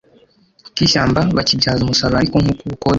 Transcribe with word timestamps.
K 0.75 0.77
ishyamba 0.85 1.19
bakibyaza 1.37 1.81
umusaruro 1.83 2.17
ariko 2.19 2.37
nk 2.39 2.47
uko 2.53 2.63
ubukonde 2.65 2.89